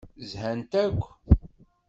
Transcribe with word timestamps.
Zhant 0.29 0.71
akk. 0.83 1.01